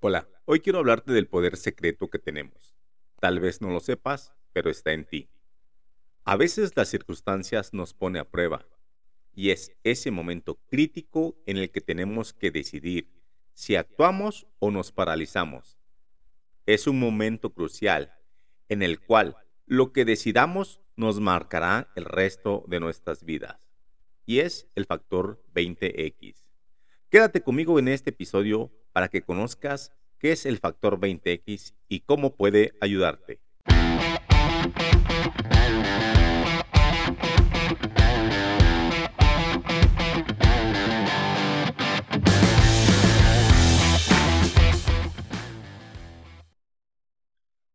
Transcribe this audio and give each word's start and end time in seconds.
Hola, 0.00 0.28
hoy 0.44 0.60
quiero 0.60 0.78
hablarte 0.78 1.10
del 1.10 1.26
poder 1.26 1.56
secreto 1.56 2.08
que 2.08 2.20
tenemos. 2.20 2.76
Tal 3.18 3.40
vez 3.40 3.60
no 3.60 3.70
lo 3.70 3.80
sepas, 3.80 4.32
pero 4.52 4.70
está 4.70 4.92
en 4.92 5.04
ti. 5.04 5.28
A 6.22 6.36
veces 6.36 6.76
las 6.76 6.88
circunstancias 6.88 7.74
nos 7.74 7.94
pone 7.94 8.20
a 8.20 8.30
prueba 8.30 8.64
y 9.34 9.50
es 9.50 9.72
ese 9.82 10.12
momento 10.12 10.60
crítico 10.68 11.36
en 11.46 11.56
el 11.56 11.72
que 11.72 11.80
tenemos 11.80 12.32
que 12.32 12.52
decidir 12.52 13.10
si 13.54 13.74
actuamos 13.74 14.46
o 14.60 14.70
nos 14.70 14.92
paralizamos. 14.92 15.80
Es 16.64 16.86
un 16.86 17.00
momento 17.00 17.52
crucial 17.52 18.14
en 18.68 18.84
el 18.84 19.00
cual 19.00 19.36
lo 19.66 19.92
que 19.92 20.04
decidamos 20.04 20.80
nos 20.94 21.18
marcará 21.18 21.90
el 21.96 22.04
resto 22.04 22.64
de 22.68 22.78
nuestras 22.78 23.24
vidas 23.24 23.68
y 24.26 24.38
es 24.38 24.68
el 24.76 24.86
factor 24.86 25.42
20X. 25.54 26.44
Quédate 27.10 27.42
conmigo 27.42 27.80
en 27.80 27.88
este 27.88 28.10
episodio 28.10 28.70
para 28.98 29.06
que 29.06 29.22
conozcas 29.22 29.92
qué 30.18 30.32
es 30.32 30.44
el 30.44 30.58
factor 30.58 30.98
20X 30.98 31.72
y 31.88 32.00
cómo 32.00 32.34
puede 32.34 32.72
ayudarte. 32.80 33.38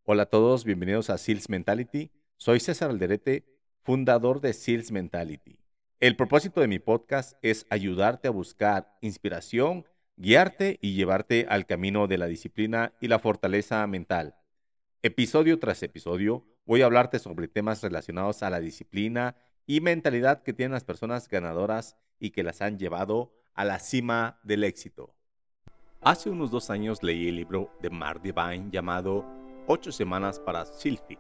Hola 0.04 0.24
a 0.24 0.26
todos, 0.26 0.66
bienvenidos 0.66 1.10
a 1.10 1.18
Sales 1.18 1.48
Mentality. 1.48 2.12
Soy 2.36 2.60
César 2.60 2.90
Alderete, 2.90 3.46
fundador 3.82 4.42
de 4.42 4.52
Sales 4.52 4.92
Mentality. 4.92 5.58
El 6.02 6.18
propósito 6.18 6.60
de 6.60 6.68
mi 6.68 6.80
podcast 6.80 7.38
es 7.42 7.66
ayudarte 7.70 8.28
a 8.28 8.32
buscar 8.32 8.98
inspiración 9.00 9.86
guiarte 10.16 10.78
y 10.82 10.94
llevarte 10.94 11.48
al 11.50 11.66
camino 11.66 12.08
de 12.08 12.18
la 12.18 12.28
disciplina 12.28 12.94
y 13.02 13.08
la 13.08 13.20
fortaleza 13.20 13.86
mental. 13.88 14.36
Episodio 15.02 15.60
tras 15.60 15.82
episodio 15.84 16.46
voy 16.66 16.82
a 16.82 16.86
hablarte 16.86 17.20
sobre 17.20 17.48
temas 17.48 17.82
relacionados 17.82 18.44
a 18.44 18.50
la 18.50 18.60
disciplina 18.60 19.36
y 19.66 19.82
mentalidad 19.82 20.44
que 20.44 20.54
tienen 20.54 20.74
las 20.74 20.84
personas 20.84 21.28
ganadoras 21.28 21.98
y 22.20 22.32
que 22.32 22.44
las 22.44 22.62
han 22.62 22.78
llevado 22.78 23.34
a 23.54 23.66
la 23.66 23.80
cima 23.80 24.40
del 24.44 24.64
éxito. 24.64 25.14
Hace 26.02 26.30
unos 26.30 26.52
dos 26.52 26.70
años 26.70 27.02
leí 27.02 27.30
el 27.30 27.38
libro 27.38 27.72
de 27.82 27.90
Mark 27.90 28.22
Divine 28.22 28.70
llamado 28.72 29.26
Ocho 29.68 29.92
semanas 29.92 30.40
para 30.40 30.66
Silphy 30.66 31.18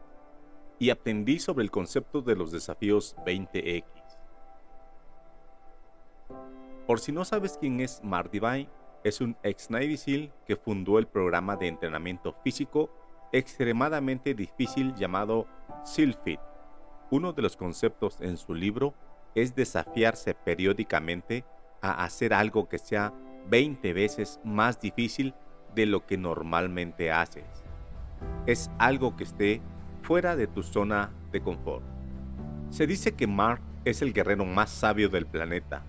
y 0.77 0.89
aprendí 0.89 1.39
sobre 1.39 1.63
el 1.63 1.71
concepto 1.71 2.21
de 2.21 2.35
los 2.35 2.51
desafíos 2.51 3.15
20X. 3.25 3.83
Por 6.85 6.99
si 6.99 7.13
no 7.13 7.23
sabes 7.23 7.57
quién 7.57 7.79
es 7.79 8.01
Mark 8.03 8.29
Divine, 8.29 8.69
es 9.03 9.21
un 9.21 9.35
ex 9.43 9.69
Navy 9.69 9.97
SEAL 9.97 10.31
que 10.45 10.55
fundó 10.55 10.97
el 10.97 11.07
programa 11.07 11.55
de 11.55 11.67
entrenamiento 11.67 12.33
físico 12.43 12.89
extremadamente 13.31 14.33
difícil 14.33 14.93
llamado 14.95 15.47
SEALFIT. 15.83 16.39
Uno 17.09 17.33
de 17.33 17.41
los 17.41 17.57
conceptos 17.57 18.17
en 18.21 18.37
su 18.37 18.53
libro 18.53 18.93
es 19.35 19.55
desafiarse 19.55 20.33
periódicamente 20.33 21.43
a 21.81 22.03
hacer 22.03 22.33
algo 22.33 22.69
que 22.69 22.77
sea 22.77 23.13
20 23.49 23.93
veces 23.93 24.39
más 24.43 24.79
difícil 24.79 25.33
de 25.75 25.85
lo 25.85 26.05
que 26.05 26.17
normalmente 26.17 27.11
haces. 27.11 27.45
Es 28.45 28.71
algo 28.77 29.17
que 29.17 29.25
esté 29.25 29.61
fuera 30.01 30.35
de 30.35 30.47
tu 30.47 30.63
zona 30.63 31.11
de 31.31 31.41
confort. 31.41 31.83
Se 32.69 32.87
dice 32.87 33.13
que 33.13 33.27
Mark 33.27 33.61
es 33.83 34.01
el 34.01 34.13
guerrero 34.13 34.45
más 34.45 34.69
sabio 34.69 35.09
del 35.09 35.25
planeta. 35.25 35.83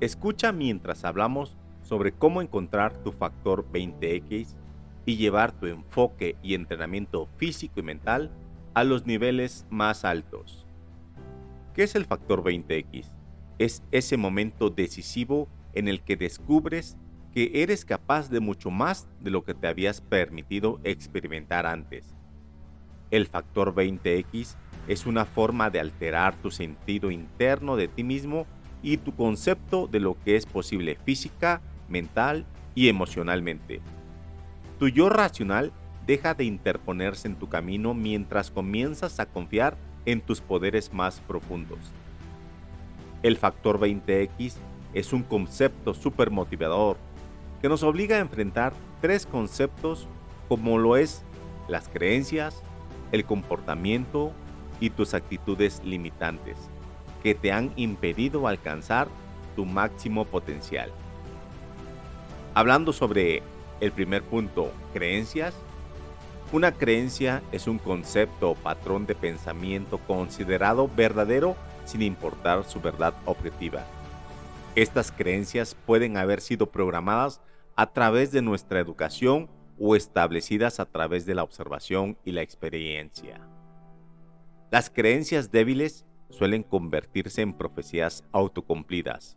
Escucha 0.00 0.52
mientras 0.52 1.04
hablamos 1.04 1.56
sobre 1.86 2.12
cómo 2.12 2.42
encontrar 2.42 2.96
tu 3.04 3.12
factor 3.12 3.64
20X 3.72 4.56
y 5.04 5.16
llevar 5.16 5.52
tu 5.52 5.66
enfoque 5.66 6.36
y 6.42 6.54
entrenamiento 6.54 7.28
físico 7.36 7.78
y 7.78 7.82
mental 7.84 8.32
a 8.74 8.82
los 8.82 9.06
niveles 9.06 9.66
más 9.70 10.04
altos. 10.04 10.66
¿Qué 11.74 11.84
es 11.84 11.94
el 11.94 12.04
factor 12.04 12.42
20X? 12.42 13.12
Es 13.58 13.82
ese 13.92 14.16
momento 14.16 14.68
decisivo 14.68 15.48
en 15.74 15.86
el 15.86 16.02
que 16.02 16.16
descubres 16.16 16.96
que 17.32 17.62
eres 17.62 17.84
capaz 17.84 18.30
de 18.30 18.40
mucho 18.40 18.70
más 18.70 19.06
de 19.20 19.30
lo 19.30 19.44
que 19.44 19.54
te 19.54 19.68
habías 19.68 20.00
permitido 20.00 20.80
experimentar 20.82 21.66
antes. 21.66 22.14
El 23.10 23.26
factor 23.26 23.74
20X 23.74 24.56
es 24.88 25.06
una 25.06 25.24
forma 25.24 25.70
de 25.70 25.78
alterar 25.78 26.34
tu 26.36 26.50
sentido 26.50 27.10
interno 27.10 27.76
de 27.76 27.88
ti 27.88 28.02
mismo 28.02 28.46
y 28.82 28.96
tu 28.96 29.14
concepto 29.14 29.86
de 29.86 30.00
lo 30.00 30.16
que 30.24 30.36
es 30.36 30.46
posible 30.46 30.96
física, 31.04 31.60
mental 31.88 32.44
y 32.74 32.88
emocionalmente. 32.88 33.80
Tu 34.78 34.88
yo 34.88 35.08
racional 35.08 35.72
deja 36.06 36.34
de 36.34 36.44
interponerse 36.44 37.28
en 37.28 37.36
tu 37.36 37.48
camino 37.48 37.94
mientras 37.94 38.50
comienzas 38.50 39.18
a 39.18 39.26
confiar 39.26 39.76
en 40.04 40.20
tus 40.20 40.40
poderes 40.40 40.92
más 40.92 41.20
profundos. 41.20 41.78
El 43.22 43.36
factor 43.36 43.80
20X 43.80 44.54
es 44.94 45.12
un 45.12 45.22
concepto 45.22 45.94
súper 45.94 46.30
motivador 46.30 46.96
que 47.60 47.68
nos 47.68 47.82
obliga 47.82 48.16
a 48.16 48.20
enfrentar 48.20 48.72
tres 49.00 49.26
conceptos 49.26 50.06
como 50.48 50.78
lo 50.78 50.96
es 50.96 51.24
las 51.68 51.88
creencias, 51.88 52.62
el 53.10 53.24
comportamiento 53.24 54.32
y 54.78 54.90
tus 54.90 55.14
actitudes 55.14 55.82
limitantes 55.84 56.56
que 57.22 57.34
te 57.34 57.50
han 57.50 57.72
impedido 57.76 58.46
alcanzar 58.46 59.08
tu 59.56 59.64
máximo 59.64 60.24
potencial. 60.24 60.92
Hablando 62.56 62.94
sobre 62.94 63.42
el 63.82 63.92
primer 63.92 64.22
punto, 64.22 64.72
creencias. 64.94 65.54
Una 66.52 66.72
creencia 66.72 67.42
es 67.52 67.66
un 67.66 67.76
concepto 67.76 68.52
o 68.52 68.54
patrón 68.54 69.04
de 69.04 69.14
pensamiento 69.14 69.98
considerado 69.98 70.88
verdadero 70.88 71.54
sin 71.84 72.00
importar 72.00 72.64
su 72.64 72.80
verdad 72.80 73.12
objetiva. 73.26 73.84
Estas 74.74 75.12
creencias 75.12 75.74
pueden 75.74 76.16
haber 76.16 76.40
sido 76.40 76.70
programadas 76.70 77.42
a 77.76 77.92
través 77.92 78.32
de 78.32 78.40
nuestra 78.40 78.80
educación 78.80 79.50
o 79.78 79.94
establecidas 79.94 80.80
a 80.80 80.86
través 80.86 81.26
de 81.26 81.34
la 81.34 81.42
observación 81.42 82.16
y 82.24 82.32
la 82.32 82.40
experiencia. 82.40 83.38
Las 84.70 84.88
creencias 84.88 85.50
débiles 85.50 86.06
suelen 86.30 86.62
convertirse 86.62 87.42
en 87.42 87.52
profecías 87.52 88.24
autocumplidas, 88.32 89.36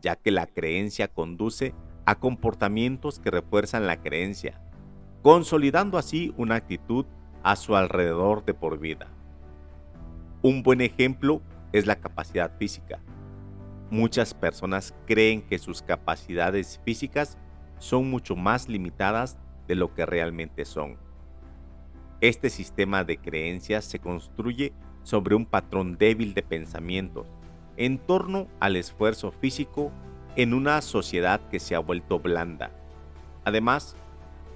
ya 0.00 0.16
que 0.16 0.30
la 0.30 0.46
creencia 0.46 1.08
conduce 1.08 1.74
a 2.06 2.16
comportamientos 2.16 3.18
que 3.18 3.30
refuerzan 3.30 3.86
la 3.86 4.00
creencia, 4.00 4.60
consolidando 5.22 5.98
así 5.98 6.34
una 6.36 6.56
actitud 6.56 7.06
a 7.42 7.56
su 7.56 7.76
alrededor 7.76 8.44
de 8.44 8.54
por 8.54 8.78
vida. 8.78 9.08
Un 10.42 10.62
buen 10.62 10.80
ejemplo 10.80 11.40
es 11.72 11.86
la 11.86 11.96
capacidad 11.96 12.56
física. 12.58 13.00
Muchas 13.90 14.34
personas 14.34 14.94
creen 15.06 15.42
que 15.42 15.58
sus 15.58 15.82
capacidades 15.82 16.80
físicas 16.84 17.38
son 17.78 18.10
mucho 18.10 18.36
más 18.36 18.68
limitadas 18.68 19.38
de 19.66 19.74
lo 19.74 19.94
que 19.94 20.06
realmente 20.06 20.64
son. 20.64 20.98
Este 22.20 22.50
sistema 22.50 23.04
de 23.04 23.18
creencias 23.18 23.84
se 23.84 23.98
construye 23.98 24.72
sobre 25.02 25.34
un 25.34 25.46
patrón 25.46 25.96
débil 25.98 26.34
de 26.34 26.42
pensamientos 26.42 27.26
en 27.76 27.98
torno 27.98 28.48
al 28.60 28.76
esfuerzo 28.76 29.32
físico 29.32 29.92
en 30.36 30.54
una 30.54 30.80
sociedad 30.80 31.40
que 31.50 31.60
se 31.60 31.74
ha 31.74 31.78
vuelto 31.78 32.18
blanda. 32.18 32.70
Además, 33.44 33.96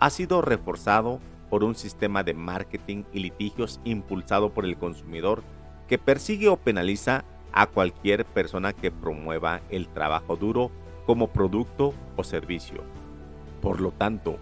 ha 0.00 0.10
sido 0.10 0.42
reforzado 0.42 1.20
por 1.50 1.64
un 1.64 1.74
sistema 1.74 2.22
de 2.22 2.34
marketing 2.34 3.04
y 3.12 3.20
litigios 3.20 3.80
impulsado 3.84 4.50
por 4.50 4.64
el 4.64 4.76
consumidor 4.76 5.42
que 5.88 5.98
persigue 5.98 6.48
o 6.48 6.56
penaliza 6.56 7.24
a 7.52 7.66
cualquier 7.66 8.24
persona 8.24 8.72
que 8.72 8.90
promueva 8.90 9.60
el 9.70 9.88
trabajo 9.88 10.36
duro 10.36 10.70
como 11.06 11.28
producto 11.28 11.94
o 12.16 12.24
servicio. 12.24 12.82
Por 13.62 13.80
lo 13.80 13.90
tanto, 13.92 14.38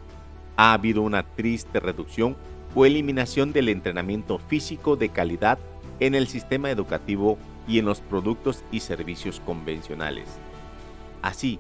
ha 0.57 0.73
habido 0.73 1.03
una 1.03 1.23
triste 1.23 1.81
reducción 1.81 2.37
o 2.75 2.85
eliminación 2.85 3.53
del 3.53 3.69
entrenamiento 3.69 4.39
físico 4.39 4.97
de 4.97 5.11
calidad 5.11 5.59
en 6.01 6.15
el 6.15 6.27
sistema 6.27 6.71
educativo 6.71 7.39
y 7.69 7.79
en 7.79 7.87
los 7.87 8.01
productos 8.01 8.65
y 8.71 8.81
servicios 8.81 9.41
convencionales. 9.41 10.27
Así, 11.27 11.59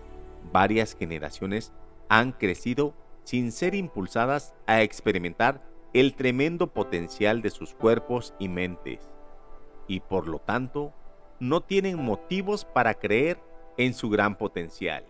varias 0.52 0.94
generaciones 0.94 1.72
han 2.08 2.30
crecido 2.30 2.94
sin 3.24 3.50
ser 3.50 3.74
impulsadas 3.74 4.54
a 4.68 4.82
experimentar 4.82 5.60
el 5.92 6.14
tremendo 6.14 6.68
potencial 6.68 7.42
de 7.42 7.50
sus 7.50 7.74
cuerpos 7.74 8.32
y 8.38 8.48
mentes, 8.48 9.10
y 9.88 9.98
por 9.98 10.28
lo 10.28 10.38
tanto 10.38 10.94
no 11.40 11.62
tienen 11.62 12.00
motivos 12.00 12.64
para 12.64 12.94
creer 12.94 13.42
en 13.76 13.92
su 13.92 14.08
gran 14.08 14.38
potencial. 14.38 15.04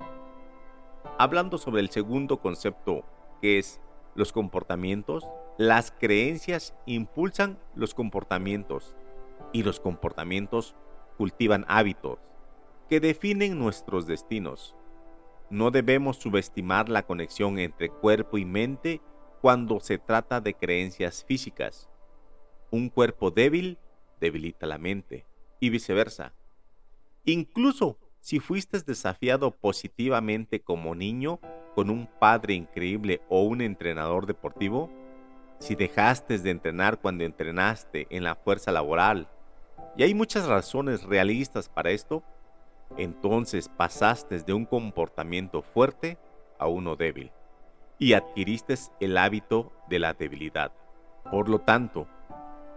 Hablando 1.18 1.58
sobre 1.58 1.82
el 1.82 1.90
segundo 1.90 2.40
concepto, 2.40 3.04
que 3.42 3.58
es 3.58 3.78
los 4.14 4.32
comportamientos, 4.32 5.28
las 5.58 5.90
creencias 5.90 6.74
impulsan 6.86 7.58
los 7.74 7.92
comportamientos 7.92 8.96
y 9.52 9.64
los 9.64 9.80
comportamientos 9.80 10.74
cultivan 11.18 11.66
hábitos 11.68 12.20
que 12.88 13.00
definen 13.00 13.58
nuestros 13.58 14.06
destinos. 14.06 14.74
no 15.48 15.70
debemos 15.70 16.16
subestimar 16.16 16.88
la 16.88 17.04
conexión 17.04 17.60
entre 17.60 17.88
cuerpo 17.88 18.36
y 18.36 18.44
mente 18.44 19.00
cuando 19.40 19.78
se 19.78 19.96
trata 19.96 20.40
de 20.40 20.54
creencias 20.54 21.24
físicas. 21.24 21.88
Un 22.72 22.88
cuerpo 22.88 23.30
débil 23.30 23.78
debilita 24.20 24.66
la 24.66 24.78
mente 24.78 25.24
y 25.60 25.70
viceversa. 25.70 26.34
Incluso 27.24 27.96
si 28.18 28.40
fuiste 28.40 28.80
desafiado 28.80 29.52
positivamente 29.52 30.60
como 30.60 30.96
niño 30.96 31.38
con 31.76 31.90
un 31.90 32.08
padre 32.18 32.54
increíble 32.54 33.20
o 33.28 33.42
un 33.42 33.60
entrenador 33.60 34.26
deportivo, 34.26 34.90
si 35.60 35.76
dejaste 35.76 36.38
de 36.38 36.50
entrenar 36.50 36.98
cuando 37.00 37.22
entrenaste 37.22 38.08
en 38.10 38.24
la 38.24 38.34
fuerza 38.34 38.72
laboral, 38.72 39.28
y 39.96 40.02
hay 40.02 40.12
muchas 40.12 40.46
razones 40.46 41.04
realistas 41.04 41.68
para 41.68 41.90
esto, 41.90 42.22
entonces 42.96 43.68
pasaste 43.68 44.38
de 44.40 44.52
un 44.52 44.64
comportamiento 44.64 45.62
fuerte 45.62 46.18
a 46.58 46.68
uno 46.68 46.96
débil 46.96 47.32
y 47.98 48.12
adquiriste 48.12 48.74
el 49.00 49.16
hábito 49.16 49.72
de 49.88 49.98
la 49.98 50.14
debilidad. 50.14 50.72
Por 51.30 51.48
lo 51.48 51.60
tanto, 51.60 52.06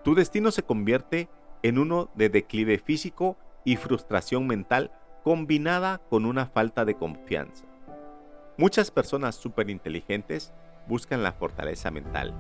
tu 0.03 0.15
destino 0.15 0.51
se 0.51 0.63
convierte 0.63 1.29
en 1.61 1.77
uno 1.77 2.09
de 2.15 2.29
declive 2.29 2.77
físico 2.77 3.37
y 3.65 3.75
frustración 3.75 4.47
mental 4.47 4.91
combinada 5.23 5.99
con 6.09 6.25
una 6.25 6.45
falta 6.45 6.85
de 6.85 6.95
confianza. 6.95 7.65
Muchas 8.57 8.91
personas 8.91 9.35
superinteligentes 9.35 10.53
buscan 10.87 11.23
la 11.23 11.33
fortaleza 11.33 11.91
mental 11.91 12.33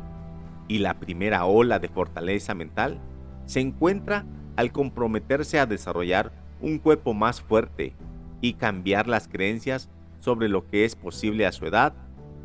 y 0.67 0.79
la 0.79 0.99
primera 0.99 1.45
ola 1.45 1.79
de 1.79 1.89
fortaleza 1.89 2.53
mental 2.53 2.99
se 3.45 3.59
encuentra 3.59 4.25
al 4.55 4.71
comprometerse 4.71 5.59
a 5.59 5.65
desarrollar 5.65 6.31
un 6.61 6.79
cuerpo 6.79 7.13
más 7.13 7.41
fuerte 7.41 7.93
y 8.41 8.53
cambiar 8.53 9.07
las 9.07 9.27
creencias 9.27 9.89
sobre 10.19 10.49
lo 10.49 10.67
que 10.67 10.85
es 10.85 10.95
posible 10.95 11.45
a 11.45 11.51
su 11.51 11.65
edad 11.65 11.93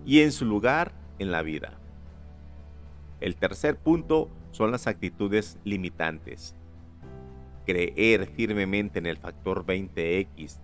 y 0.05 0.21
en 0.21 0.33
su 0.33 0.45
lugar 0.45 0.93
en 1.19 1.31
la 1.31 1.43
vida. 1.43 1.73
El 3.21 3.37
tercer 3.37 3.77
punto 3.77 4.31
son 4.53 4.71
las 4.71 4.87
actitudes 4.87 5.59
limitantes. 5.65 6.55
Creer 7.67 8.27
firmemente 8.27 8.99
en 8.99 9.07
el 9.07 9.17
factor 9.17 9.65
20X, 9.65 10.61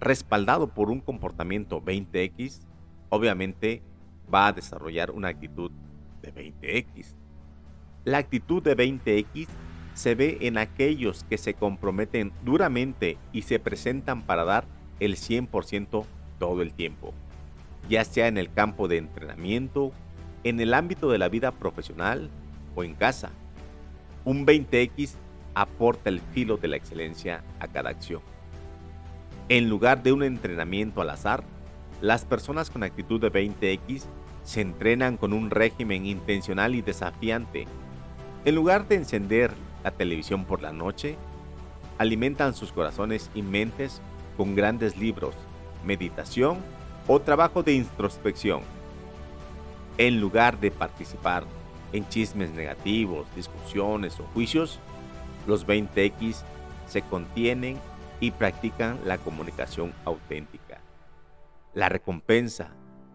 respaldado 0.00 0.68
por 0.68 0.90
un 0.90 1.00
comportamiento 1.00 1.82
20X, 1.82 2.60
obviamente 3.08 3.82
va 4.32 4.48
a 4.48 4.52
desarrollar 4.52 5.10
una 5.10 5.28
actitud 5.28 5.70
de 6.22 6.32
20X. 6.32 7.14
La 8.04 8.18
actitud 8.18 8.62
de 8.62 8.76
20X 8.76 9.48
se 9.94 10.14
ve 10.14 10.38
en 10.42 10.58
aquellos 10.58 11.24
que 11.24 11.38
se 11.38 11.54
comprometen 11.54 12.32
duramente 12.44 13.16
y 13.32 13.42
se 13.42 13.58
presentan 13.58 14.22
para 14.22 14.44
dar 14.44 14.64
el 15.00 15.16
100% 15.16 16.04
todo 16.38 16.62
el 16.62 16.72
tiempo, 16.72 17.14
ya 17.88 18.04
sea 18.04 18.26
en 18.26 18.36
el 18.36 18.52
campo 18.52 18.88
de 18.88 18.98
entrenamiento, 18.98 19.92
en 20.42 20.60
el 20.60 20.74
ámbito 20.74 21.10
de 21.10 21.18
la 21.18 21.28
vida 21.28 21.52
profesional 21.52 22.28
o 22.74 22.84
en 22.84 22.94
casa. 22.94 23.30
Un 24.24 24.46
20X 24.46 25.12
aporta 25.54 26.10
el 26.10 26.20
filo 26.20 26.56
de 26.56 26.68
la 26.68 26.76
excelencia 26.76 27.42
a 27.60 27.68
cada 27.68 27.90
acción. 27.90 28.20
En 29.48 29.68
lugar 29.68 30.02
de 30.02 30.12
un 30.12 30.22
entrenamiento 30.22 31.00
al 31.00 31.10
azar, 31.10 31.44
las 32.00 32.24
personas 32.24 32.70
con 32.70 32.82
actitud 32.82 33.20
de 33.20 33.30
20X 33.30 34.04
se 34.42 34.60
entrenan 34.60 35.16
con 35.16 35.32
un 35.32 35.50
régimen 35.50 36.06
intencional 36.06 36.74
y 36.74 36.82
desafiante. 36.82 37.66
En 38.44 38.54
lugar 38.54 38.88
de 38.88 38.96
encender 38.96 39.52
la 39.84 39.92
televisión 39.92 40.44
por 40.46 40.62
la 40.62 40.72
noche, 40.72 41.16
alimentan 41.98 42.54
sus 42.54 42.72
corazones 42.72 43.30
y 43.34 43.42
mentes 43.42 44.02
con 44.36 44.56
grandes 44.56 44.96
libros, 44.96 45.34
meditación 45.84 46.58
o 47.06 47.20
trabajo 47.20 47.62
de 47.62 47.74
introspección. 47.74 48.62
En 49.98 50.20
lugar 50.20 50.58
de 50.58 50.70
participar 50.72 51.44
en 51.92 52.08
chismes 52.08 52.50
negativos, 52.50 53.26
discusiones 53.36 54.18
o 54.18 54.24
juicios, 54.34 54.80
los 55.46 55.66
20X 55.66 56.42
se 56.88 57.02
contienen 57.02 57.78
y 58.18 58.30
practican 58.32 58.98
la 59.04 59.18
comunicación 59.18 59.92
auténtica. 60.04 60.80
La 61.74 61.88
recompensa 61.88 62.70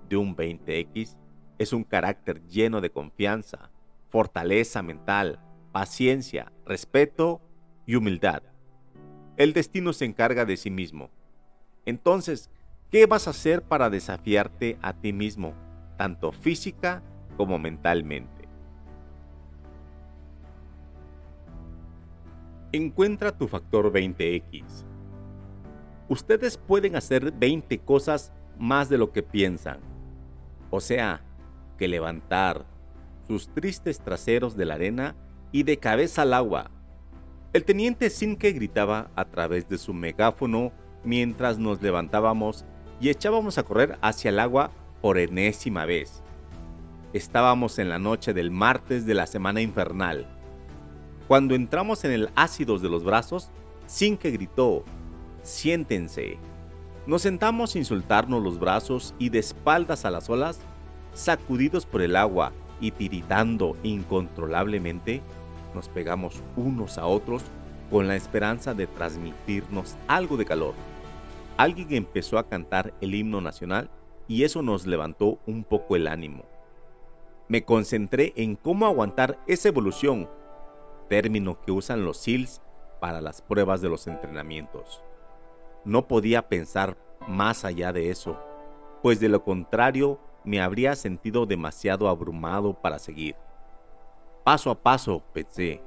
de 0.08 0.18
un 0.18 0.36
20X 0.36 1.18
es 1.58 1.74
un 1.74 1.84
carácter 1.84 2.42
lleno 2.48 2.80
de 2.80 2.92
confianza, 2.92 3.70
fortaleza 4.10 4.82
mental, 4.82 5.40
paciencia, 5.72 6.52
respeto 6.66 7.42
y 7.86 7.96
humildad. 7.96 8.44
El 9.38 9.54
destino 9.54 9.94
se 9.94 10.06
encarga 10.06 10.46
de 10.46 10.58
sí 10.58 10.70
mismo. 10.70 11.10
Entonces, 11.86 12.50
¿qué 12.92 13.06
vas 13.06 13.28
a 13.28 13.32
hacer 13.32 13.64
para 13.64 13.90
desafiarte 13.90 14.78
a 14.82 14.94
ti 14.94 15.14
mismo, 15.14 15.54
tanto 15.98 16.32
física 16.32 17.02
como 17.38 17.58
mentalmente? 17.58 18.48
Encuentra 22.72 23.36
tu 23.36 23.48
factor 23.48 23.92
20X. 23.92 24.86
Ustedes 26.08 26.58
pueden 26.58 26.96
hacer 26.96 27.32
20 27.32 27.80
cosas 27.80 28.32
más 28.58 28.90
de 28.90 28.98
lo 28.98 29.12
que 29.12 29.24
piensan. 29.24 29.80
O 30.70 30.80
sea, 30.80 31.22
que 31.78 31.88
levantar 31.88 32.66
sus 33.26 33.48
tristes 33.50 34.02
traseros 34.02 34.56
de 34.58 34.66
la 34.66 34.76
arena 34.76 35.16
y 35.52 35.64
de 35.64 35.78
cabeza 35.78 36.24
al 36.24 36.34
agua. 36.34 36.72
El 37.54 37.66
teniente 37.66 38.10
Simke 38.10 38.52
gritaba 38.52 39.10
a 39.16 39.26
través 39.26 39.68
de 39.68 39.78
su 39.78 39.94
megáfono 39.94 40.72
mientras 41.04 41.58
nos 41.58 41.82
levantábamos 41.82 42.66
y 43.02 43.10
echábamos 43.10 43.58
a 43.58 43.64
correr 43.64 43.98
hacia 44.02 44.30
el 44.30 44.40
agua 44.40 44.72
por 45.02 45.18
enésima 45.18 45.86
vez. 45.86 46.22
Estábamos 47.14 47.80
en 47.80 47.90
la 47.90 47.98
noche 47.98 48.34
del 48.34 48.52
martes 48.52 49.06
de 49.06 49.16
la 49.16 49.26
semana 49.26 49.62
infernal. 49.62 50.28
Cuando 51.28 51.56
entramos 51.56 52.04
en 52.04 52.12
el 52.12 52.30
ácido 52.36 52.78
de 52.78 52.90
los 52.90 53.04
brazos, 53.04 53.50
Simke 53.88 54.30
gritó, 54.30 54.84
siéntense. 55.42 56.38
Nos 57.08 57.24
sentamos 57.24 57.72
sin 57.72 57.86
soltarnos 57.86 58.44
los 58.44 58.60
brazos 58.60 59.16
y 59.18 59.30
de 59.30 59.40
espaldas 59.40 60.06
a 60.06 60.12
las 60.12 60.30
olas, 60.30 60.60
sacudidos 61.14 61.88
por 61.88 62.04
el 62.04 62.16
agua 62.16 62.52
y 62.80 62.92
tiritando 62.92 63.76
incontrolablemente, 63.84 65.22
nos 65.74 65.90
pegamos 65.90 66.42
unos 66.56 66.98
a 66.98 67.06
otros 67.06 67.44
con 67.90 68.08
la 68.08 68.16
esperanza 68.16 68.74
de 68.74 68.88
transmitirnos 68.88 69.96
algo 70.08 70.38
de 70.38 70.46
calor. 70.46 70.74
Alguien 71.58 71.94
empezó 71.94 72.38
a 72.38 72.48
cantar 72.48 72.94
el 73.02 73.16
himno 73.16 73.42
nacional 73.42 73.90
y 74.28 74.44
eso 74.44 74.62
nos 74.62 74.86
levantó 74.86 75.40
un 75.46 75.64
poco 75.64 75.96
el 75.96 76.08
ánimo. 76.08 76.44
Me 77.48 77.66
concentré 77.66 78.32
en 78.36 78.56
cómo 78.56 78.86
aguantar 78.86 79.40
esa 79.48 79.70
evolución, 79.70 80.30
término 81.10 81.60
que 81.62 81.72
usan 81.72 82.06
los 82.06 82.18
SEALs 82.18 82.62
para 83.02 83.22
las 83.22 83.42
pruebas 83.42 83.82
de 83.82 83.90
los 83.90 84.06
entrenamientos. 84.08 85.04
No 85.84 86.08
podía 86.08 86.48
pensar 86.48 86.96
más 87.28 87.66
allá 87.66 87.92
de 87.92 88.12
eso, 88.12 88.38
pues 89.02 89.20
de 89.20 89.30
lo 89.30 89.44
contrario 89.44 90.20
me 90.44 90.62
habría 90.62 90.96
sentido 90.96 91.46
demasiado 91.46 92.08
abrumado 92.08 92.74
para 92.74 93.00
seguir. 93.00 93.36
Paso 94.44 94.72
a 94.72 94.82
paso, 94.82 95.24
pensé. 95.34 95.82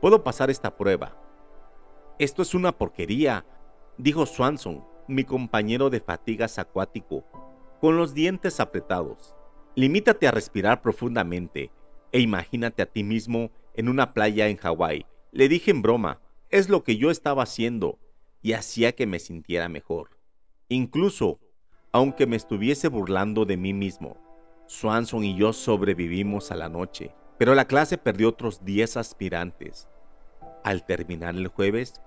Puedo 0.00 0.22
pasar 0.22 0.50
esta 0.50 0.76
prueba. 0.76 1.16
Esto 2.18 2.42
es 2.42 2.54
una 2.54 2.72
porquería, 2.72 3.44
dijo 3.98 4.24
Swanson, 4.24 4.84
mi 5.08 5.24
compañero 5.24 5.90
de 5.90 6.00
fatigas 6.00 6.58
acuático, 6.58 7.24
con 7.80 7.96
los 7.96 8.14
dientes 8.14 8.60
apretados. 8.60 9.34
Limítate 9.74 10.28
a 10.28 10.30
respirar 10.30 10.80
profundamente 10.80 11.72
e 12.12 12.20
imagínate 12.20 12.82
a 12.82 12.86
ti 12.86 13.02
mismo 13.02 13.50
en 13.74 13.88
una 13.88 14.12
playa 14.12 14.48
en 14.48 14.56
Hawái. 14.58 15.04
Le 15.32 15.48
dije 15.48 15.72
en 15.72 15.82
broma, 15.82 16.20
es 16.50 16.68
lo 16.68 16.84
que 16.84 16.96
yo 16.96 17.10
estaba 17.10 17.42
haciendo 17.42 17.98
y 18.42 18.52
hacía 18.52 18.92
que 18.92 19.06
me 19.06 19.18
sintiera 19.18 19.68
mejor. 19.68 20.10
Incluso, 20.68 21.40
aunque 21.90 22.26
me 22.26 22.36
estuviese 22.36 22.88
burlando 22.88 23.44
de 23.44 23.56
mí 23.56 23.74
mismo, 23.74 24.16
Swanson 24.66 25.24
y 25.24 25.36
yo 25.36 25.52
sobrevivimos 25.52 26.52
a 26.52 26.56
la 26.56 26.68
noche 26.68 27.12
pero 27.38 27.54
la 27.54 27.66
clase 27.66 27.98
perdió 27.98 28.28
otros 28.28 28.64
10 28.64 28.96
aspirantes. 28.96 29.88
Al 30.64 30.84
terminar 30.84 31.34
el 31.34 31.48
jueves, 31.48 32.00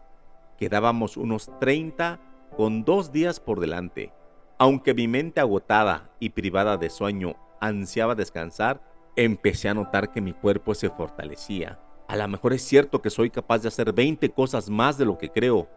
quedábamos 0.57 1.17
unos 1.17 1.51
30 1.59 2.19
con 2.55 2.85
dos 2.85 3.11
días 3.11 3.39
por 3.39 3.59
delante. 3.59 4.13
Aunque 4.57 4.93
mi 4.93 5.07
mente 5.07 5.41
agotada 5.41 6.09
y 6.19 6.29
privada 6.29 6.77
de 6.77 6.89
sueño 6.89 7.35
ansiaba 7.59 8.15
descansar, 8.15 8.81
empecé 9.15 9.69
a 9.69 9.73
notar 9.73 10.11
que 10.11 10.21
mi 10.21 10.33
cuerpo 10.33 10.73
se 10.73 10.89
fortalecía. 10.89 11.79
A 12.07 12.15
lo 12.15 12.27
mejor 12.27 12.53
es 12.53 12.61
cierto 12.61 13.01
que 13.01 13.09
soy 13.09 13.29
capaz 13.29 13.59
de 13.59 13.67
hacer 13.67 13.91
20 13.91 14.29
cosas 14.29 14.69
más 14.69 14.97
de 14.97 15.05
lo 15.05 15.17
que 15.17 15.29
creo. 15.29 15.67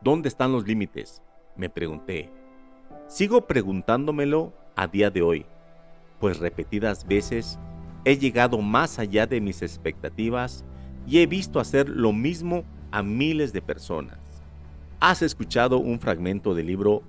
¿Dónde 0.00 0.28
están 0.28 0.52
los 0.52 0.66
límites? 0.66 1.22
Me 1.56 1.68
pregunté. 1.68 2.30
Sigo 3.08 3.46
preguntándomelo 3.46 4.52
a 4.76 4.86
día 4.86 5.10
de 5.10 5.22
hoy, 5.22 5.46
pues 6.20 6.38
repetidas 6.38 7.06
veces 7.06 7.58
He 8.04 8.18
llegado 8.18 8.60
más 8.60 8.98
allá 8.98 9.26
de 9.26 9.40
mis 9.40 9.62
expectativas 9.62 10.64
y 11.06 11.18
he 11.18 11.26
visto 11.26 11.58
hacer 11.58 11.88
lo 11.88 12.12
mismo 12.12 12.64
a 12.90 13.02
miles 13.02 13.52
de 13.52 13.62
personas. 13.62 14.18
Has 15.00 15.22
escuchado 15.22 15.78
un 15.78 15.98
fragmento 15.98 16.54
del 16.54 16.66
libro 16.66 17.02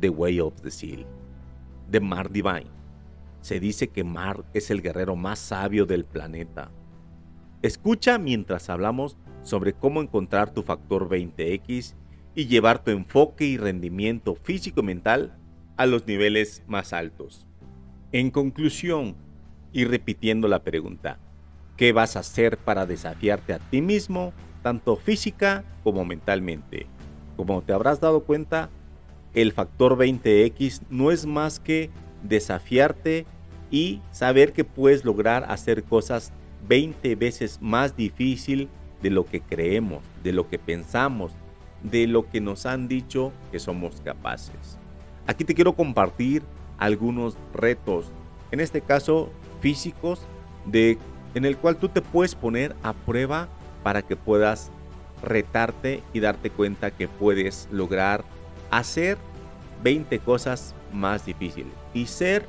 The 0.00 0.08
Way 0.08 0.40
of 0.40 0.60
the 0.62 0.70
Seal, 0.70 1.06
de 1.90 2.00
Mar 2.00 2.30
Divine. 2.30 2.70
Se 3.42 3.60
dice 3.60 3.88
que 3.88 4.02
Mar 4.02 4.44
es 4.54 4.70
el 4.70 4.82
guerrero 4.82 5.14
más 5.14 5.38
sabio 5.38 5.84
del 5.86 6.04
planeta. 6.04 6.70
Escucha 7.62 8.18
mientras 8.18 8.70
hablamos 8.70 9.16
sobre 9.42 9.74
cómo 9.74 10.00
encontrar 10.00 10.52
tu 10.52 10.62
factor 10.62 11.08
20X 11.08 11.94
y 12.34 12.46
llevar 12.46 12.82
tu 12.82 12.90
enfoque 12.90 13.44
y 13.44 13.58
rendimiento 13.58 14.34
físico 14.34 14.80
y 14.80 14.84
mental 14.84 15.36
a 15.76 15.86
los 15.86 16.06
niveles 16.06 16.62
más 16.66 16.92
altos. 16.92 17.46
En 18.12 18.30
conclusión, 18.30 19.16
y 19.72 19.84
repitiendo 19.84 20.48
la 20.48 20.62
pregunta, 20.62 21.18
¿qué 21.76 21.92
vas 21.92 22.16
a 22.16 22.20
hacer 22.20 22.58
para 22.58 22.86
desafiarte 22.86 23.52
a 23.52 23.58
ti 23.58 23.80
mismo, 23.80 24.32
tanto 24.62 24.96
física 24.96 25.64
como 25.82 26.04
mentalmente? 26.04 26.86
Como 27.36 27.62
te 27.62 27.72
habrás 27.72 28.00
dado 28.00 28.24
cuenta, 28.24 28.68
el 29.34 29.52
factor 29.52 29.96
20X 29.96 30.82
no 30.90 31.10
es 31.10 31.26
más 31.26 31.60
que 31.60 31.90
desafiarte 32.22 33.26
y 33.70 34.00
saber 34.10 34.52
que 34.52 34.64
puedes 34.64 35.04
lograr 35.04 35.46
hacer 35.48 35.84
cosas 35.84 36.32
20 36.68 37.14
veces 37.14 37.58
más 37.60 37.96
difícil 37.96 38.68
de 39.02 39.10
lo 39.10 39.24
que 39.24 39.40
creemos, 39.40 40.02
de 40.22 40.32
lo 40.32 40.48
que 40.48 40.58
pensamos, 40.58 41.32
de 41.82 42.06
lo 42.06 42.28
que 42.28 42.40
nos 42.40 42.66
han 42.66 42.88
dicho 42.88 43.32
que 43.50 43.58
somos 43.58 44.00
capaces. 44.02 44.78
Aquí 45.26 45.44
te 45.44 45.54
quiero 45.54 45.74
compartir 45.74 46.42
algunos 46.78 47.36
retos, 47.54 48.10
en 48.50 48.60
este 48.60 48.80
caso 48.80 49.30
físicos, 49.60 50.20
de, 50.66 50.98
en 51.34 51.44
el 51.44 51.56
cual 51.56 51.76
tú 51.76 51.88
te 51.88 52.02
puedes 52.02 52.34
poner 52.34 52.74
a 52.82 52.92
prueba 52.92 53.48
para 53.82 54.02
que 54.02 54.16
puedas 54.16 54.70
retarte 55.22 56.02
y 56.12 56.20
darte 56.20 56.50
cuenta 56.50 56.90
que 56.90 57.08
puedes 57.08 57.68
lograr 57.70 58.24
hacer 58.70 59.18
20 59.82 60.18
cosas 60.20 60.74
más 60.92 61.26
difíciles 61.26 61.72
y 61.94 62.06
ser 62.06 62.44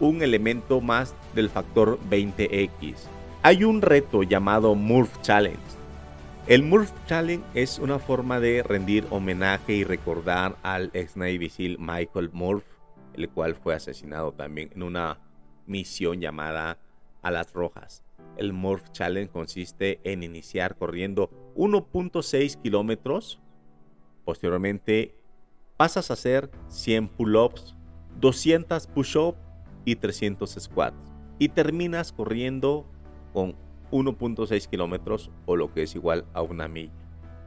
un 0.00 0.22
elemento 0.22 0.80
más 0.80 1.14
del 1.34 1.48
factor 1.48 1.98
20X. 2.10 2.94
Hay 3.42 3.64
un 3.64 3.82
reto 3.82 4.22
llamado 4.22 4.74
Murph 4.74 5.20
Challenge. 5.22 5.58
El 6.46 6.64
Murph 6.64 6.90
Challenge 7.06 7.44
es 7.54 7.78
una 7.78 7.98
forma 7.98 8.40
de 8.40 8.62
rendir 8.62 9.06
homenaje 9.10 9.74
y 9.74 9.84
recordar 9.84 10.56
al 10.62 10.90
ex 10.92 11.16
Navy 11.16 11.76
Michael 11.78 12.30
Murph, 12.32 12.64
el 13.14 13.28
cual 13.28 13.54
fue 13.54 13.74
asesinado 13.74 14.32
también 14.32 14.70
en 14.74 14.82
una 14.82 15.18
misión 15.66 16.20
llamada 16.20 16.78
Alas 17.22 17.52
Rojas. 17.52 18.04
El 18.36 18.52
Murph 18.52 18.90
Challenge 18.92 19.30
consiste 19.30 20.00
en 20.04 20.22
iniciar 20.22 20.76
corriendo 20.76 21.30
1.6 21.56 22.60
kilómetros. 22.60 23.40
Posteriormente 24.24 25.14
pasas 25.76 26.10
a 26.10 26.14
hacer 26.14 26.50
100 26.68 27.08
pull-ups, 27.08 27.76
200 28.20 28.86
push-ups 28.88 29.38
y 29.84 29.96
300 29.96 30.56
squats. 30.58 30.96
Y 31.38 31.48
terminas 31.48 32.12
corriendo 32.12 32.86
con 33.32 33.56
1.6 33.90 34.68
kilómetros 34.68 35.30
o 35.46 35.56
lo 35.56 35.72
que 35.72 35.82
es 35.82 35.94
igual 35.94 36.24
a 36.32 36.42
una 36.42 36.68
milla. 36.68 36.92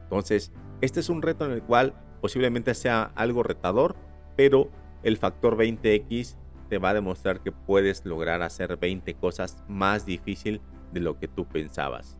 Entonces, 0.04 0.52
este 0.80 1.00
es 1.00 1.08
un 1.08 1.22
reto 1.22 1.44
en 1.44 1.52
el 1.52 1.62
cual 1.62 1.94
posiblemente 2.20 2.74
sea 2.74 3.10
algo 3.14 3.42
retador, 3.42 3.96
pero 4.36 4.70
el 5.02 5.16
factor 5.16 5.56
20X 5.56 6.36
te 6.68 6.78
va 6.78 6.90
a 6.90 6.94
demostrar 6.94 7.40
que 7.40 7.52
puedes 7.52 8.04
lograr 8.04 8.42
hacer 8.42 8.76
20 8.76 9.14
cosas 9.14 9.62
más 9.68 10.06
difícil 10.06 10.60
de 10.92 11.00
lo 11.00 11.18
que 11.18 11.28
tú 11.28 11.46
pensabas. 11.46 12.16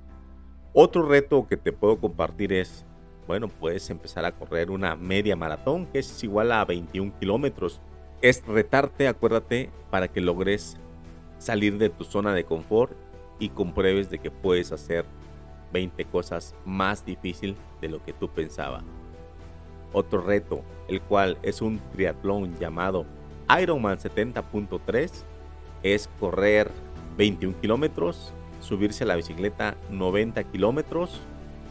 Otro 0.73 1.07
reto 1.09 1.47
que 1.49 1.57
te 1.57 1.73
puedo 1.73 1.99
compartir 1.99 2.53
es, 2.53 2.85
bueno, 3.26 3.49
puedes 3.49 3.88
empezar 3.91 4.25
a 4.25 4.33
correr 4.33 4.71
una 4.71 4.95
media 4.95 5.37
maratón 5.37 5.87
que 5.87 6.00
es 6.00 6.23
igual 6.23 6.53
a 6.53 6.65
21 6.65 7.19
kilómetros. 7.19 7.81
Es 8.23 8.47
retarte, 8.47 9.09
acuérdate, 9.09 9.71
para 9.91 10.09
que 10.09 10.21
logres 10.21 10.76
salir 11.38 11.79
de 11.79 11.91
tu 11.91 12.05
zona 12.05 12.35
de 12.35 12.45
confort 12.45 12.93
y 13.38 13.50
compruebes 13.50 14.11
de 14.11 14.19
que 14.19 14.31
puedes 14.31 14.73
hacer 14.73 15.05
20 15.73 16.05
cosas 16.07 16.55
más 16.65 17.05
difícil 17.05 17.57
de 17.81 17.88
lo 17.88 18.05
que 18.05 18.12
tú 18.12 18.29
pensabas. 18.29 18.85
Otro 19.93 20.21
reto, 20.21 20.62
el 20.88 21.00
cual 21.00 21.38
es 21.43 21.62
un 21.62 21.81
triatlón 21.93 22.57
llamado 22.59 23.07
Ironman 23.61 23.99
70.3, 23.99 25.11
es 25.83 26.09
correr 26.19 26.71
21 27.17 27.61
kilómetros, 27.61 28.33
subirse 28.61 29.05
a 29.05 29.07
la 29.07 29.17
bicicleta 29.17 29.76
90 29.91 30.43
kilómetros 30.45 31.21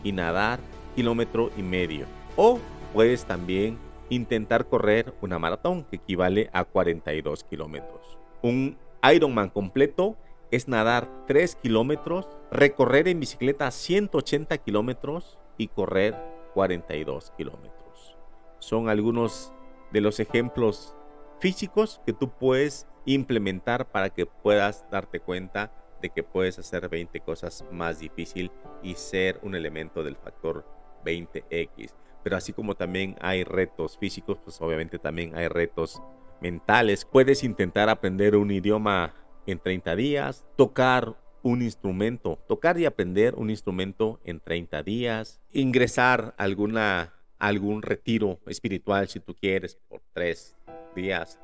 y 0.03 0.11
nadar 0.11 0.59
kilómetro 0.95 1.51
y 1.57 1.61
medio. 1.61 2.05
O 2.37 2.59
puedes 2.93 3.25
también 3.25 3.77
intentar 4.09 4.67
correr 4.67 5.13
una 5.21 5.39
maratón 5.39 5.83
que 5.83 5.97
equivale 5.97 6.49
a 6.53 6.63
42 6.63 7.43
kilómetros. 7.43 8.17
Un 8.41 8.77
Ironman 9.13 9.49
completo 9.49 10.15
es 10.51 10.67
nadar 10.67 11.09
3 11.27 11.55
kilómetros, 11.55 12.27
recorrer 12.51 13.07
en 13.07 13.19
bicicleta 13.19 13.69
180 13.69 14.57
kilómetros 14.59 15.37
y 15.57 15.67
correr 15.67 16.15
42 16.53 17.33
kilómetros. 17.37 18.17
Son 18.59 18.87
algunos 18.87 19.51
de 19.91 20.01
los 20.01 20.19
ejemplos 20.19 20.95
físicos 21.39 22.01
que 22.05 22.13
tú 22.13 22.29
puedes 22.29 22.87
implementar 23.05 23.91
para 23.91 24.09
que 24.09 24.25
puedas 24.25 24.85
darte 24.89 25.19
cuenta 25.19 25.71
de 26.01 26.09
que 26.09 26.23
puedes 26.23 26.59
hacer 26.59 26.89
20 26.89 27.19
cosas 27.21 27.63
más 27.71 27.99
difícil 27.99 28.51
y 28.83 28.95
ser 28.95 29.39
un 29.43 29.55
elemento 29.55 30.03
del 30.03 30.15
factor 30.15 30.65
20X. 31.05 31.93
Pero 32.23 32.37
así 32.37 32.53
como 32.53 32.75
también 32.75 33.15
hay 33.21 33.43
retos 33.43 33.97
físicos, 33.97 34.39
pues 34.43 34.59
obviamente 34.61 34.99
también 34.99 35.35
hay 35.35 35.47
retos 35.47 36.01
mentales. 36.41 37.05
Puedes 37.05 37.43
intentar 37.43 37.89
aprender 37.89 38.35
un 38.35 38.51
idioma 38.51 39.13
en 39.45 39.59
30 39.59 39.95
días, 39.95 40.45
tocar 40.55 41.15
un 41.43 41.61
instrumento, 41.61 42.39
tocar 42.47 42.79
y 42.79 42.85
aprender 42.85 43.35
un 43.35 43.51
instrumento 43.51 44.19
en 44.23 44.39
30 44.39 44.81
días, 44.81 45.39
ingresar 45.51 46.33
alguna 46.37 47.13
algún 47.37 47.81
retiro 47.81 48.39
espiritual 48.47 49.07
si 49.07 49.19
tú 49.19 49.35
quieres 49.35 49.75
por 49.89 50.01
3 50.13 50.55
días. 50.95 51.39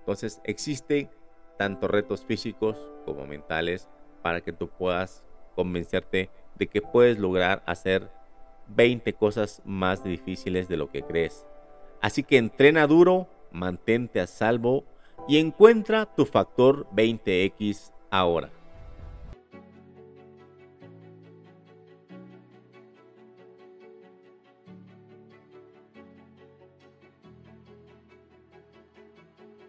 Entonces 0.00 0.40
existen 0.44 1.10
tanto 1.58 1.88
retos 1.88 2.24
físicos 2.24 2.76
como 3.04 3.26
mentales 3.26 3.88
para 4.22 4.40
que 4.40 4.52
tú 4.52 4.68
puedas 4.68 5.24
convencerte 5.54 6.30
de 6.54 6.66
que 6.68 6.82
puedes 6.82 7.18
lograr 7.18 7.62
hacer 7.66 8.10
20 8.68 9.12
cosas 9.14 9.62
más 9.64 10.04
difíciles 10.04 10.68
de 10.68 10.76
lo 10.76 10.90
que 10.90 11.02
crees. 11.02 11.46
Así 12.00 12.22
que 12.22 12.36
entrena 12.36 12.86
duro, 12.86 13.28
mantente 13.52 14.20
a 14.20 14.26
salvo 14.26 14.84
y 15.28 15.38
encuentra 15.38 16.06
tu 16.14 16.26
factor 16.26 16.86
20X 16.90 17.92
ahora. 18.10 18.50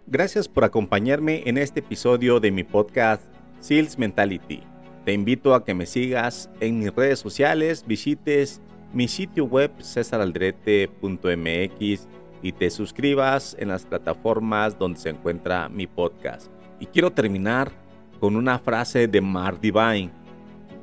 Gracias 0.09 0.47
por 0.47 0.63
acompañarme 0.63 1.43
en 1.47 1.57
este 1.57 1.81
episodio 1.81 2.39
de 2.39 2.49
mi 2.49 2.63
podcast 2.63 3.23
Seals 3.59 3.97
Mentality. 3.97 4.63
Te 5.03 5.11
invito 5.11 5.53
a 5.53 5.65
que 5.65 5.73
me 5.73 5.85
sigas 5.85 6.49
en 6.61 6.79
mis 6.79 6.95
redes 6.95 7.19
sociales, 7.19 7.83
visites 7.85 8.61
mi 8.93 9.09
sitio 9.09 9.43
web 9.43 9.69
cesaraldrete.mx 9.81 12.07
y 12.41 12.51
te 12.53 12.69
suscribas 12.69 13.57
en 13.59 13.67
las 13.67 13.85
plataformas 13.85 14.79
donde 14.79 14.97
se 14.97 15.09
encuentra 15.09 15.67
mi 15.67 15.87
podcast. 15.87 16.49
Y 16.79 16.85
quiero 16.85 17.11
terminar 17.11 17.73
con 18.21 18.37
una 18.37 18.59
frase 18.59 19.09
de 19.09 19.19
Mar 19.19 19.59
Divine. 19.59 20.11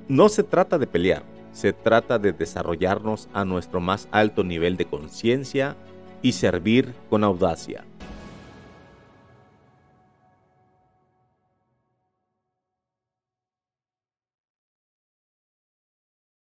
No 0.06 0.28
se 0.28 0.42
trata 0.42 0.76
de 0.76 0.86
pelear, 0.86 1.22
se 1.50 1.72
trata 1.72 2.18
de 2.18 2.34
desarrollarnos 2.34 3.30
a 3.32 3.46
nuestro 3.46 3.80
más 3.80 4.06
alto 4.10 4.44
nivel 4.44 4.76
de 4.76 4.84
conciencia 4.84 5.78
y 6.20 6.32
servir 6.32 6.92
con 7.08 7.24
audacia. 7.24 7.86